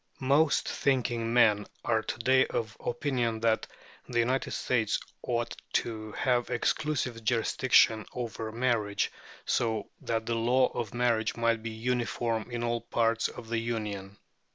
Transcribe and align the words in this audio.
Most 0.19 0.67
thinking 0.67 1.31
men 1.31 1.67
are 1.85 2.01
to 2.01 2.17
day 2.17 2.47
of 2.47 2.75
opinion 2.79 3.39
that 3.41 3.67
the 4.09 4.17
United 4.17 4.49
States 4.49 4.99
ought 5.21 5.55
to 5.73 6.13
have 6.13 6.49
exclusive 6.49 7.23
jurisdiction 7.23 8.07
of 8.11 8.39
marriage, 8.51 9.11
so 9.45 9.91
that 10.01 10.25
the 10.25 10.33
law 10.33 10.69
of 10.73 10.95
marriage 10.95 11.35
might 11.35 11.61
be 11.61 11.69
uniform 11.69 12.49
in 12.49 12.63
all 12.63 12.81
parts 12.81 13.27
of 13.27 13.47
the 13.49 13.59
Union. 13.59 14.17